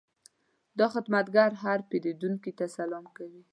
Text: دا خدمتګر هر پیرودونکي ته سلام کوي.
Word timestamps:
دا 0.79 0.85
خدمتګر 0.93 1.51
هر 1.63 1.79
پیرودونکي 1.89 2.51
ته 2.57 2.65
سلام 2.77 3.05
کوي. 3.17 3.43